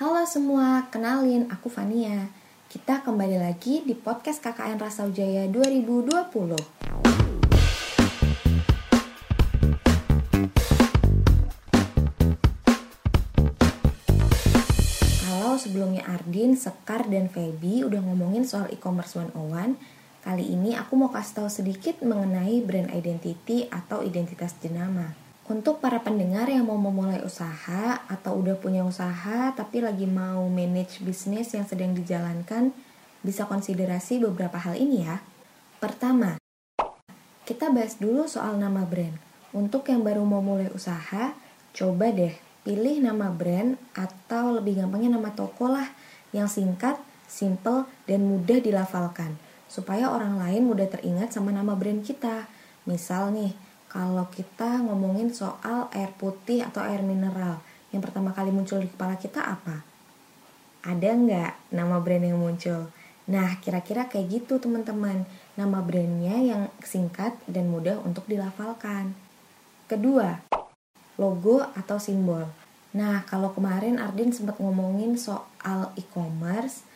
[0.00, 2.32] Halo semua, kenalin aku Fania.
[2.72, 6.56] Kita kembali lagi di podcast KKN Rasa Ujaya 2020.
[15.20, 19.76] Kalau sebelumnya Ardin, Sekar, dan Feby udah ngomongin soal e-commerce 101,
[20.24, 25.29] kali ini aku mau kasih tahu sedikit mengenai brand identity atau identitas jenama.
[25.50, 31.02] Untuk para pendengar yang mau memulai usaha atau udah punya usaha tapi lagi mau manage
[31.02, 32.70] bisnis yang sedang dijalankan,
[33.26, 35.18] bisa konsiderasi beberapa hal ini ya.
[35.82, 36.38] Pertama,
[37.42, 39.18] kita bahas dulu soal nama brand.
[39.50, 41.34] Untuk yang baru mau mulai usaha,
[41.74, 42.30] coba deh
[42.62, 45.90] pilih nama brand atau lebih gampangnya nama toko lah
[46.30, 46.94] yang singkat,
[47.26, 49.34] simple, dan mudah dilafalkan
[49.66, 52.46] supaya orang lain mudah teringat sama nama brand kita.
[52.86, 53.50] Misal nih,
[53.90, 57.58] kalau kita ngomongin soal air putih atau air mineral,
[57.90, 59.82] yang pertama kali muncul di kepala kita apa?
[60.86, 62.86] Ada nggak nama brand yang muncul?
[63.26, 65.26] Nah, kira-kira kayak gitu teman-teman.
[65.58, 69.12] Nama brandnya yang singkat dan mudah untuk dilafalkan.
[69.90, 70.38] Kedua,
[71.18, 72.46] logo atau simbol.
[72.94, 76.86] Nah, kalau kemarin Ardin sempat ngomongin soal e-commerce,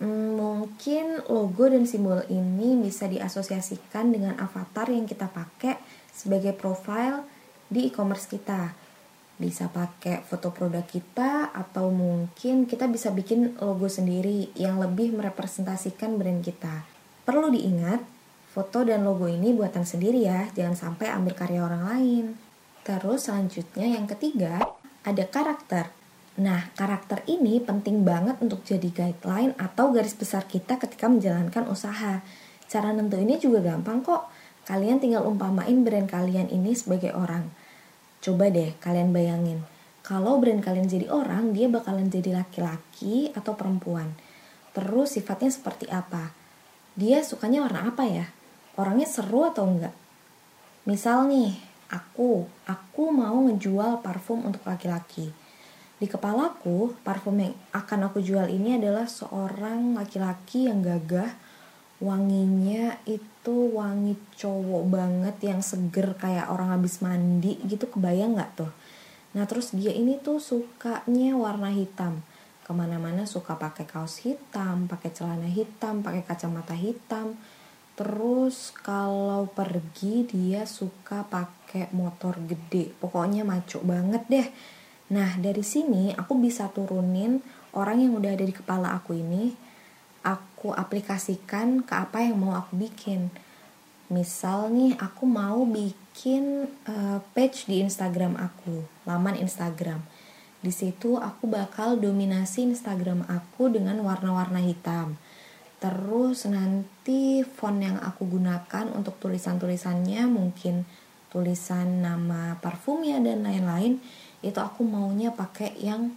[0.00, 5.76] hmm, mungkin logo dan simbol ini bisa diasosiasikan dengan avatar yang kita pakai
[6.12, 7.24] sebagai profile
[7.72, 8.76] di e-commerce kita.
[9.40, 16.20] Bisa pakai foto produk kita atau mungkin kita bisa bikin logo sendiri yang lebih merepresentasikan
[16.20, 16.84] brand kita.
[17.24, 18.04] Perlu diingat,
[18.52, 22.24] foto dan logo ini buatan sendiri ya, jangan sampai ambil karya orang lain.
[22.84, 24.60] Terus selanjutnya yang ketiga,
[25.02, 25.90] ada karakter.
[26.38, 32.24] Nah, karakter ini penting banget untuk jadi guideline atau garis besar kita ketika menjalankan usaha.
[32.68, 34.32] Cara nentuinnya juga gampang kok
[34.68, 37.50] Kalian tinggal umpamain brand kalian ini sebagai orang.
[38.22, 39.66] Coba deh kalian bayangin,
[40.02, 44.10] kalau brand kalian jadi orang, dia bakalan jadi laki-laki atau perempuan.
[44.74, 46.34] Terus sifatnya seperti apa?
[46.98, 48.26] Dia sukanya warna apa ya?
[48.74, 49.94] Orangnya seru atau enggak?
[50.90, 51.54] Misal nih,
[51.86, 55.30] aku, aku mau ngejual parfum untuk laki-laki.
[56.02, 61.30] Di kepalaku, parfum yang akan aku jual ini adalah seorang laki-laki yang gagah,
[62.02, 68.72] wanginya itu wangi cowok banget yang seger kayak orang habis mandi gitu kebayang nggak tuh?
[69.38, 72.26] Nah terus dia ini tuh sukanya warna hitam.
[72.66, 77.38] Ke mana-mana suka pakai kaos hitam pakai celana hitam pakai kacamata hitam.
[77.94, 82.90] Terus kalau pergi dia suka pakai motor gede.
[82.98, 84.48] Pokoknya maco banget deh.
[85.14, 87.38] Nah dari sini aku bisa turunin
[87.78, 89.71] orang yang udah ada di kepala aku ini
[90.62, 93.34] aku aplikasikan ke apa yang mau aku bikin.
[94.06, 100.06] Misal nih aku mau bikin uh, page di Instagram aku, laman Instagram.
[100.62, 105.18] Di situ aku bakal dominasi Instagram aku dengan warna-warna hitam.
[105.82, 110.86] Terus nanti font yang aku gunakan untuk tulisan-tulisannya mungkin
[111.34, 113.98] tulisan nama parfumnya dan lain-lain
[114.46, 116.14] itu aku maunya pakai yang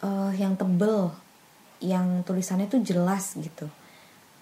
[0.00, 1.12] uh, yang tebel
[1.78, 3.70] yang tulisannya tuh jelas gitu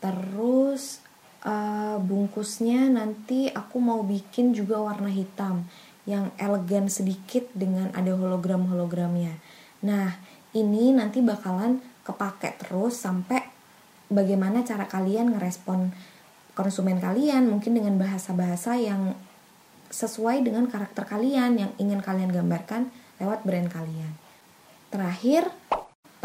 [0.00, 1.00] terus
[1.44, 5.64] uh, bungkusnya nanti aku mau bikin juga warna hitam
[6.06, 9.36] yang elegan sedikit dengan ada hologram hologramnya
[9.84, 10.16] nah
[10.56, 13.44] ini nanti bakalan kepake terus sampai
[14.08, 15.90] bagaimana cara kalian ngerespon
[16.56, 19.12] konsumen kalian mungkin dengan bahasa-bahasa yang
[19.90, 22.90] sesuai dengan karakter kalian yang ingin kalian gambarkan
[23.22, 24.12] lewat brand kalian.
[24.90, 25.50] Terakhir,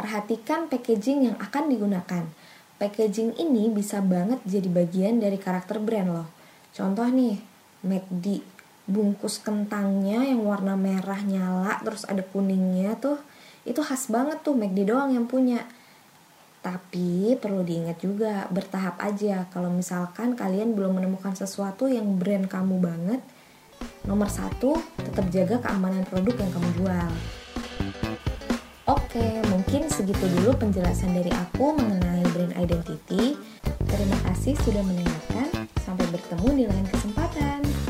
[0.01, 2.25] Perhatikan packaging yang akan digunakan.
[2.81, 6.28] Packaging ini bisa banget jadi bagian dari karakter brand loh.
[6.73, 7.38] Contoh nih,
[7.85, 8.41] McD.
[8.89, 13.22] Bungkus kentangnya yang warna merah nyala terus ada kuningnya tuh.
[13.62, 15.62] Itu khas banget tuh McD doang yang punya.
[16.66, 19.45] Tapi perlu diingat juga, bertahap aja.
[19.53, 23.22] Kalau misalkan kalian belum menemukan sesuatu yang brand kamu banget,
[24.09, 27.41] nomor satu, tetap jaga keamanan produk yang kamu jual.
[28.91, 33.39] Oke, mungkin segitu dulu penjelasan dari aku mengenai brand identity.
[33.88, 35.48] Terima kasih sudah mendengarkan.
[35.80, 37.81] Sampai bertemu di lain kesempatan.